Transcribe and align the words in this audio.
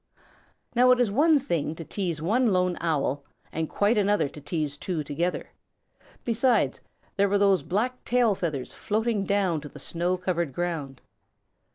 Now 0.73 0.89
it 0.89 0.99
is 0.99 1.11
one 1.11 1.37
thing 1.37 1.75
to 1.75 1.85
tease 1.85 2.23
one 2.23 2.51
lone 2.51 2.75
Owl 2.81 3.23
and 3.51 3.69
quite 3.69 3.99
another 3.99 4.27
to 4.29 4.41
tease 4.41 4.75
two 4.75 5.03
together. 5.03 5.51
Besides, 6.25 6.81
there 7.17 7.29
were 7.29 7.37
those 7.37 7.61
black 7.61 8.03
tail 8.03 8.33
feathers 8.33 8.73
floating 8.73 9.25
down 9.25 9.61
to 9.61 9.69
the 9.69 9.77
snow 9.77 10.17
covered 10.17 10.53
ground. 10.53 11.01